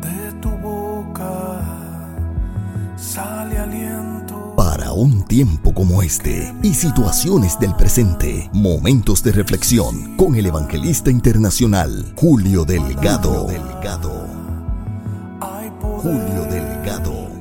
De 0.00 0.32
tu 0.40 0.50
boca 0.50 1.60
sale 2.96 3.58
aliento. 3.58 4.54
Para 4.56 4.92
un 4.92 5.24
tiempo 5.24 5.72
como 5.72 6.02
este 6.02 6.54
y 6.62 6.74
situaciones 6.74 7.58
del 7.58 7.74
presente, 7.74 8.50
momentos 8.52 9.22
de 9.22 9.32
reflexión 9.32 10.16
con 10.16 10.34
el 10.34 10.46
evangelista 10.46 11.10
internacional 11.10 12.12
Julio 12.16 12.64
Delgado. 12.64 13.46
Delgado. 13.46 14.26
Hay 15.40 15.70
poder 15.80 16.02
Julio 16.02 16.44
Delgado. 16.50 17.39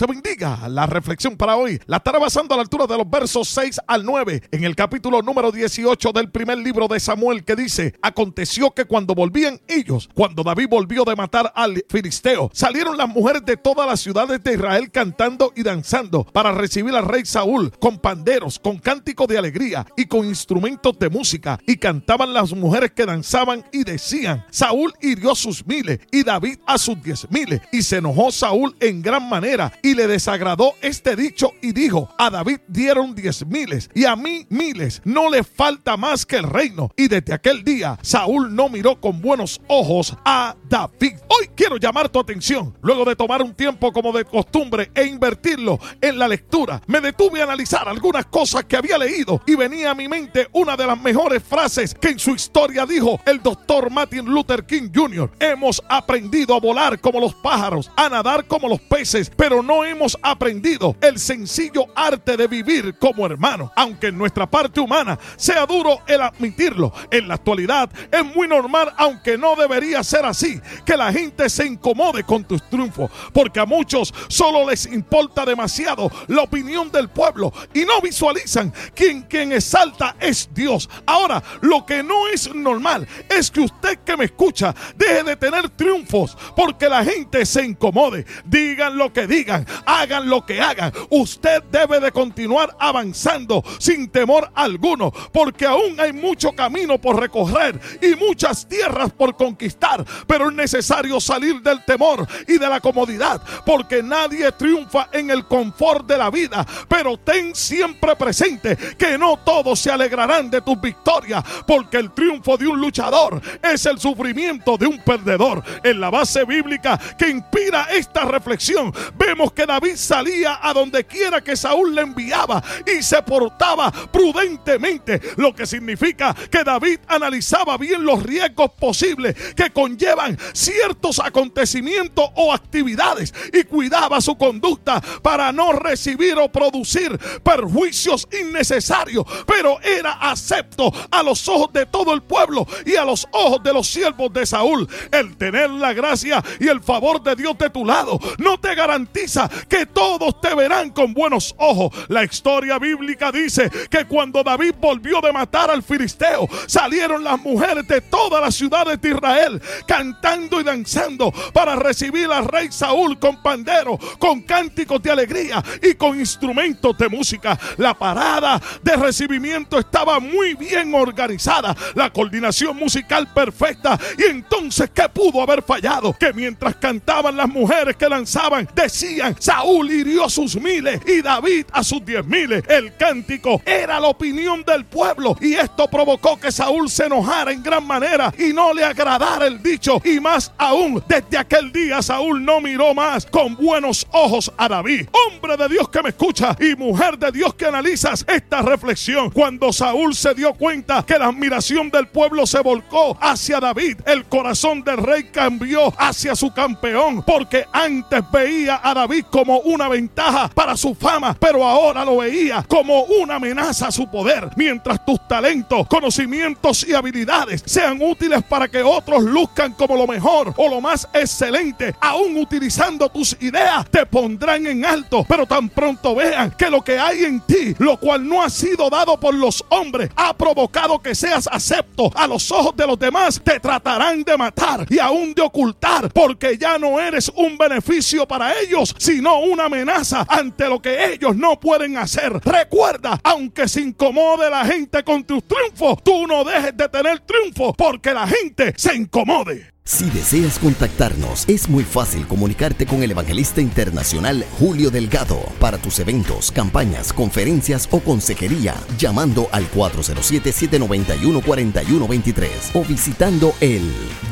Te 0.00 0.06
bendiga. 0.06 0.66
La 0.70 0.86
reflexión 0.86 1.36
para 1.36 1.56
hoy 1.56 1.78
la 1.84 1.98
estaré 1.98 2.18
basando 2.18 2.54
a 2.54 2.56
la 2.56 2.62
altura 2.62 2.86
de 2.86 2.96
los 2.96 3.10
versos 3.10 3.46
6 3.48 3.80
al 3.86 4.02
9 4.06 4.44
en 4.50 4.64
el 4.64 4.74
capítulo 4.74 5.20
número 5.20 5.52
18 5.52 6.12
del 6.12 6.30
primer 6.30 6.56
libro 6.56 6.88
de 6.88 6.98
Samuel 6.98 7.44
que 7.44 7.54
dice, 7.54 7.94
aconteció 8.00 8.70
que 8.70 8.86
cuando 8.86 9.14
volvían 9.14 9.60
ellos, 9.68 10.08
cuando 10.14 10.42
David 10.42 10.68
volvió 10.70 11.04
de 11.04 11.16
matar 11.16 11.52
al 11.54 11.84
filisteo, 11.90 12.50
salieron 12.54 12.96
las 12.96 13.10
mujeres 13.10 13.44
de 13.44 13.58
todas 13.58 13.86
las 13.86 14.00
ciudades 14.00 14.42
de 14.42 14.54
Israel 14.54 14.90
cantando 14.90 15.52
y 15.54 15.64
danzando 15.64 16.24
para 16.24 16.52
recibir 16.52 16.94
al 16.94 17.04
rey 17.04 17.26
Saúl 17.26 17.70
con 17.78 17.98
panderos, 17.98 18.58
con 18.58 18.78
cánticos 18.78 19.28
de 19.28 19.36
alegría 19.36 19.84
y 19.98 20.06
con 20.06 20.24
instrumentos 20.24 20.98
de 20.98 21.10
música. 21.10 21.60
Y 21.66 21.76
cantaban 21.76 22.32
las 22.32 22.54
mujeres 22.54 22.92
que 22.92 23.04
danzaban 23.04 23.66
y 23.70 23.84
decían, 23.84 24.46
Saúl 24.50 24.94
hirió 25.02 25.34
sus 25.34 25.66
miles 25.66 26.00
y 26.10 26.22
David 26.22 26.58
a 26.66 26.78
sus 26.78 27.02
diez 27.02 27.30
miles. 27.30 27.60
Y 27.70 27.82
se 27.82 27.98
enojó 27.98 28.32
Saúl 28.32 28.74
en 28.80 29.02
gran 29.02 29.28
manera 29.28 29.70
y 29.89 29.89
le 29.94 30.06
desagradó 30.06 30.74
este 30.80 31.16
dicho 31.16 31.52
y 31.62 31.72
dijo, 31.72 32.14
a 32.18 32.30
David 32.30 32.60
dieron 32.68 33.14
diez 33.14 33.46
miles 33.46 33.90
y 33.94 34.04
a 34.04 34.16
mí 34.16 34.46
miles, 34.48 35.02
no 35.04 35.30
le 35.30 35.44
falta 35.44 35.96
más 35.96 36.26
que 36.26 36.36
el 36.36 36.44
reino. 36.44 36.90
Y 36.96 37.08
desde 37.08 37.34
aquel 37.34 37.64
día 37.64 37.98
Saúl 38.02 38.54
no 38.54 38.68
miró 38.68 39.00
con 39.00 39.20
buenos 39.20 39.60
ojos 39.68 40.16
a 40.24 40.56
David. 40.68 41.18
Hoy 41.28 41.50
quiero 41.54 41.76
llamar 41.76 42.08
tu 42.08 42.18
atención, 42.18 42.76
luego 42.82 43.04
de 43.04 43.16
tomar 43.16 43.42
un 43.42 43.54
tiempo 43.54 43.92
como 43.92 44.12
de 44.12 44.24
costumbre 44.24 44.90
e 44.94 45.04
invertirlo 45.06 45.78
en 46.00 46.18
la 46.18 46.28
lectura, 46.28 46.80
me 46.86 47.00
detuve 47.00 47.40
a 47.40 47.44
analizar 47.44 47.88
algunas 47.88 48.26
cosas 48.26 48.64
que 48.64 48.76
había 48.76 48.98
leído 48.98 49.42
y 49.46 49.54
venía 49.54 49.90
a 49.90 49.94
mi 49.94 50.08
mente 50.08 50.48
una 50.52 50.76
de 50.76 50.86
las 50.86 51.00
mejores 51.00 51.42
frases 51.42 51.94
que 51.94 52.08
en 52.08 52.18
su 52.18 52.34
historia 52.34 52.86
dijo 52.86 53.20
el 53.26 53.42
doctor 53.42 53.90
Martin 53.90 54.26
Luther 54.26 54.64
King 54.64 54.90
Jr. 54.94 55.30
Hemos 55.38 55.82
aprendido 55.88 56.54
a 56.54 56.60
volar 56.60 57.00
como 57.00 57.20
los 57.20 57.34
pájaros, 57.34 57.90
a 57.96 58.08
nadar 58.08 58.46
como 58.46 58.68
los 58.68 58.80
peces, 58.80 59.30
pero 59.36 59.62
no 59.62 59.79
hemos 59.84 60.18
aprendido 60.22 60.96
el 61.00 61.18
sencillo 61.18 61.86
arte 61.94 62.36
de 62.36 62.46
vivir 62.46 62.96
como 62.98 63.26
hermanos. 63.26 63.70
Aunque 63.76 64.08
en 64.08 64.18
nuestra 64.18 64.48
parte 64.48 64.80
humana 64.80 65.18
sea 65.36 65.66
duro 65.66 66.00
el 66.06 66.20
admitirlo, 66.20 66.92
en 67.10 67.28
la 67.28 67.34
actualidad 67.34 67.90
es 68.10 68.24
muy 68.24 68.48
normal, 68.48 68.92
aunque 68.96 69.38
no 69.38 69.56
debería 69.56 70.02
ser 70.02 70.24
así, 70.24 70.60
que 70.84 70.96
la 70.96 71.12
gente 71.12 71.48
se 71.48 71.66
incomode 71.66 72.24
con 72.24 72.44
tus 72.44 72.62
triunfos, 72.68 73.10
porque 73.32 73.60
a 73.60 73.66
muchos 73.66 74.12
solo 74.28 74.68
les 74.68 74.86
importa 74.86 75.44
demasiado 75.44 76.10
la 76.28 76.42
opinión 76.42 76.90
del 76.90 77.08
pueblo 77.08 77.52
y 77.74 77.84
no 77.84 78.00
visualizan 78.00 78.72
quien 78.94 79.22
quien 79.22 79.52
exalta 79.52 80.16
es 80.20 80.48
Dios. 80.52 80.88
Ahora, 81.06 81.42
lo 81.60 81.86
que 81.86 82.02
no 82.02 82.28
es 82.28 82.52
normal 82.54 83.06
es 83.28 83.50
que 83.50 83.60
usted 83.60 83.98
que 84.04 84.16
me 84.16 84.26
escucha 84.26 84.74
deje 84.96 85.22
de 85.22 85.36
tener 85.36 85.68
triunfos 85.70 86.36
porque 86.56 86.88
la 86.88 87.04
gente 87.04 87.46
se 87.46 87.64
incomode. 87.64 88.26
Digan 88.44 88.96
lo 88.96 89.12
que 89.12 89.26
digan, 89.26 89.66
hagan 89.86 90.28
lo 90.28 90.44
que 90.44 90.60
hagan. 90.60 90.92
Usted 91.10 91.62
debe 91.70 92.00
de 92.00 92.12
continuar 92.12 92.76
avanzando 92.78 93.62
sin 93.78 94.08
temor 94.08 94.50
alguno, 94.54 95.12
porque 95.32 95.66
aún 95.66 95.98
hay 95.98 96.12
mucho 96.12 96.52
camino 96.52 96.98
por 96.98 97.18
recorrer 97.18 97.80
y 98.00 98.14
muchas 98.16 98.68
tierras 98.68 99.12
por 99.12 99.36
conquistar, 99.36 100.04
pero 100.26 100.48
es 100.48 100.54
necesario 100.54 101.20
salir 101.20 101.60
del 101.62 101.84
temor 101.84 102.26
y 102.46 102.58
de 102.58 102.68
la 102.68 102.80
comodidad, 102.80 103.42
porque 103.64 104.02
nadie 104.02 104.50
triunfa 104.52 105.08
en 105.12 105.30
el 105.30 105.46
confort 105.46 106.06
de 106.06 106.18
la 106.18 106.30
vida, 106.30 106.66
pero 106.88 107.16
ten 107.18 107.54
siempre 107.54 108.16
presente 108.16 108.76
que 108.76 109.18
no 109.18 109.38
todos 109.38 109.78
se 109.78 109.90
alegrarán 109.90 110.50
de 110.50 110.60
tus 110.60 110.80
victorias, 110.80 111.42
porque 111.66 111.96
el 111.96 112.12
triunfo 112.12 112.56
de 112.56 112.66
un 112.66 112.80
luchador 112.80 113.40
es 113.62 113.86
el 113.86 113.98
sufrimiento 113.98 114.76
de 114.76 114.86
un 114.86 114.98
perdedor. 114.98 115.62
En 115.82 116.00
la 116.00 116.10
base 116.10 116.44
bíblica 116.44 116.98
que 117.18 117.28
inspira 117.28 117.88
esta 117.90 118.24
reflexión, 118.24 118.92
vemos 119.16 119.52
que 119.52 119.59
David 119.66 119.96
salía 119.96 120.58
a 120.62 120.72
donde 120.72 121.04
quiera 121.04 121.40
que 121.42 121.56
Saúl 121.56 121.94
le 121.94 122.02
enviaba 122.02 122.62
y 122.86 123.02
se 123.02 123.22
portaba 123.22 123.90
prudentemente, 123.90 125.20
lo 125.36 125.54
que 125.54 125.66
significa 125.66 126.34
que 126.34 126.64
David 126.64 127.00
analizaba 127.08 127.76
bien 127.76 128.04
los 128.04 128.22
riesgos 128.22 128.72
posibles 128.78 129.34
que 129.54 129.70
conllevan 129.70 130.38
ciertos 130.52 131.18
acontecimientos 131.18 132.30
o 132.34 132.52
actividades 132.52 133.32
y 133.52 133.64
cuidaba 133.64 134.20
su 134.20 134.36
conducta 134.36 135.00
para 135.22 135.52
no 135.52 135.72
recibir 135.72 136.36
o 136.38 136.50
producir 136.50 137.18
perjuicios 137.42 138.28
innecesarios, 138.32 139.24
pero 139.46 139.80
era 139.80 140.12
acepto 140.12 140.92
a 141.10 141.22
los 141.22 141.48
ojos 141.48 141.72
de 141.72 141.86
todo 141.86 142.12
el 142.12 142.22
pueblo 142.22 142.66
y 142.86 142.96
a 142.96 143.04
los 143.04 143.26
ojos 143.32 143.62
de 143.62 143.72
los 143.72 143.86
siervos 143.86 144.32
de 144.32 144.46
Saúl. 144.46 144.88
El 145.10 145.36
tener 145.36 145.70
la 145.70 145.92
gracia 145.92 146.42
y 146.58 146.68
el 146.68 146.80
favor 146.80 147.22
de 147.22 147.36
Dios 147.36 147.56
de 147.58 147.70
tu 147.70 147.84
lado 147.84 148.18
no 148.38 148.58
te 148.58 148.74
garantiza 148.74 149.39
que 149.68 149.86
todos 149.86 150.40
te 150.40 150.54
verán 150.54 150.90
con 150.90 151.14
buenos 151.14 151.54
ojos. 151.58 151.92
La 152.08 152.24
historia 152.24 152.78
bíblica 152.78 153.30
dice 153.32 153.70
que 153.88 154.04
cuando 154.06 154.42
David 154.42 154.74
volvió 154.80 155.20
de 155.20 155.32
matar 155.32 155.70
al 155.70 155.82
filisteo, 155.82 156.48
salieron 156.66 157.24
las 157.24 157.40
mujeres 157.40 157.86
de 157.86 158.00
todas 158.00 158.40
las 158.40 158.54
ciudades 158.54 159.00
de 159.00 159.10
Israel 159.10 159.60
cantando 159.86 160.60
y 160.60 160.64
danzando 160.64 161.32
para 161.52 161.76
recibir 161.76 162.30
al 162.30 162.46
rey 162.46 162.70
Saúl 162.70 163.18
con 163.18 163.42
pandero, 163.42 163.98
con 164.18 164.42
cánticos 164.42 165.02
de 165.02 165.10
alegría 165.10 165.62
y 165.82 165.94
con 165.94 166.18
instrumentos 166.18 166.96
de 166.98 167.08
música. 167.08 167.58
La 167.76 167.94
parada 167.94 168.60
de 168.82 168.96
recibimiento 168.96 169.78
estaba 169.78 170.20
muy 170.20 170.54
bien 170.54 170.94
organizada, 170.94 171.76
la 171.94 172.10
coordinación 172.10 172.76
musical 172.76 173.32
perfecta. 173.32 173.98
Y 174.18 174.24
entonces, 174.24 174.90
¿qué 174.94 175.08
pudo 175.08 175.42
haber 175.42 175.62
fallado? 175.62 176.12
Que 176.12 176.32
mientras 176.32 176.76
cantaban 176.76 177.36
las 177.36 177.48
mujeres 177.48 177.96
que 177.96 178.08
lanzaban, 178.08 178.68
decían, 178.74 179.29
Saúl 179.38 179.90
hirió 179.90 180.24
a 180.24 180.30
sus 180.30 180.56
miles 180.60 181.00
y 181.06 181.22
David 181.22 181.66
a 181.72 181.82
sus 181.84 182.04
diez 182.04 182.24
miles. 182.24 182.62
El 182.68 182.96
cántico 182.96 183.60
era 183.64 184.00
la 184.00 184.08
opinión 184.08 184.64
del 184.64 184.84
pueblo 184.84 185.36
y 185.40 185.54
esto 185.54 185.88
provocó 185.88 186.38
que 186.38 186.52
Saúl 186.52 186.88
se 186.90 187.06
enojara 187.06 187.52
en 187.52 187.62
gran 187.62 187.86
manera 187.86 188.32
y 188.38 188.52
no 188.52 188.72
le 188.72 188.84
agradara 188.84 189.46
el 189.46 189.62
dicho. 189.62 190.00
Y 190.04 190.20
más 190.20 190.52
aún, 190.58 191.02
desde 191.08 191.38
aquel 191.38 191.72
día 191.72 192.02
Saúl 192.02 192.44
no 192.44 192.60
miró 192.60 192.94
más 192.94 193.26
con 193.26 193.56
buenos 193.56 194.06
ojos 194.12 194.52
a 194.56 194.68
David. 194.68 195.08
Hombre 195.28 195.56
de 195.56 195.68
Dios 195.68 195.88
que 195.88 196.02
me 196.02 196.10
escucha 196.10 196.56
y 196.60 196.76
mujer 196.76 197.18
de 197.18 197.32
Dios 197.32 197.54
que 197.54 197.66
analizas 197.66 198.24
esta 198.28 198.62
reflexión. 198.62 199.30
Cuando 199.30 199.72
Saúl 199.72 200.14
se 200.14 200.34
dio 200.34 200.54
cuenta 200.54 201.04
que 201.06 201.18
la 201.18 201.26
admiración 201.26 201.90
del 201.90 202.08
pueblo 202.08 202.46
se 202.46 202.60
volcó 202.60 203.16
hacia 203.20 203.60
David, 203.60 203.98
el 204.06 204.24
corazón 204.24 204.82
del 204.82 204.98
rey 204.98 205.24
cambió 205.24 205.92
hacia 205.98 206.34
su 206.34 206.52
campeón 206.52 207.22
porque 207.22 207.64
antes 207.72 208.22
veía 208.32 208.76
a 208.76 208.94
Como 209.28 209.58
una 209.60 209.88
ventaja 209.88 210.48
para 210.48 210.76
su 210.76 210.94
fama, 210.94 211.36
pero 211.38 211.64
ahora 211.64 212.04
lo 212.04 212.18
veía 212.18 212.64
como 212.66 213.02
una 213.04 213.36
amenaza 213.36 213.88
a 213.88 213.92
su 213.92 214.08
poder. 214.08 214.50
Mientras 214.56 215.04
tus 215.04 215.26
talentos, 215.28 215.86
conocimientos 215.86 216.86
y 216.88 216.94
habilidades 216.94 217.62
sean 217.66 218.00
útiles 218.00 218.42
para 218.42 218.68
que 218.68 218.82
otros 218.82 219.22
luzcan 219.22 219.72
como 219.72 219.96
lo 219.96 220.06
mejor 220.06 220.54
o 220.56 220.68
lo 220.68 220.80
más 220.80 221.08
excelente, 221.12 221.94
aún 222.00 222.36
utilizando 222.36 223.08
tus 223.08 223.36
ideas, 223.40 223.88
te 223.90 224.06
pondrán 224.06 224.66
en 224.66 224.84
alto. 224.84 225.24
Pero 225.28 225.46
tan 225.46 225.68
pronto 225.68 226.14
vean 226.14 226.52
que 226.52 226.70
lo 226.70 226.82
que 226.82 226.98
hay 226.98 227.24
en 227.24 227.40
ti, 227.40 227.74
lo 227.78 227.98
cual 227.98 228.26
no 228.26 228.42
ha 228.42 228.50
sido 228.50 228.88
dado 228.88 229.18
por 229.18 229.34
los 229.34 229.64
hombres, 229.68 230.10
ha 230.16 230.34
provocado 230.34 230.98
que 230.98 231.14
seas 231.14 231.48
acepto 231.50 232.10
a 232.14 232.26
los 232.26 232.50
ojos 232.50 232.76
de 232.76 232.86
los 232.86 232.98
demás, 232.98 233.40
te 233.42 233.60
tratarán 233.60 234.22
de 234.24 234.36
matar 234.36 234.86
y 234.88 234.98
aún 234.98 235.34
de 235.34 235.42
ocultar, 235.42 236.10
porque 236.12 236.56
ya 236.58 236.78
no 236.78 236.98
eres 236.98 237.30
un 237.34 237.56
beneficio 237.56 238.26
para 238.26 238.58
ellos, 238.60 238.94
sino 239.10 239.40
una 239.40 239.64
amenaza 239.64 240.24
ante 240.28 240.68
lo 240.68 240.80
que 240.80 241.12
ellos 241.12 241.34
no 241.34 241.58
pueden 241.58 241.96
hacer. 241.96 242.32
Recuerda, 242.44 243.18
aunque 243.24 243.66
se 243.66 243.80
incomode 243.80 244.48
la 244.48 244.64
gente 244.64 245.02
con 245.02 245.24
tus 245.24 245.42
triunfos, 245.48 246.02
tú 246.04 246.28
no 246.28 246.44
dejes 246.44 246.76
de 246.76 246.88
tener 246.88 247.18
triunfo 247.20 247.72
porque 247.72 248.14
la 248.14 248.28
gente 248.28 248.72
se 248.76 248.94
incomode. 248.94 249.69
Si 249.90 250.08
deseas 250.08 250.58
contactarnos, 250.60 251.44
es 251.48 251.68
muy 251.68 251.82
fácil 251.82 252.24
comunicarte 252.28 252.86
con 252.86 253.02
el 253.02 253.10
evangelista 253.10 253.60
internacional 253.60 254.46
Julio 254.56 254.88
Delgado 254.88 255.40
para 255.58 255.78
tus 255.78 255.98
eventos, 255.98 256.52
campañas, 256.52 257.12
conferencias 257.12 257.88
o 257.90 257.98
consejería, 257.98 258.76
llamando 258.98 259.48
al 259.50 259.68
407-791-4123 259.72 262.46
o 262.74 262.84
visitando 262.84 263.52
el 263.60 263.82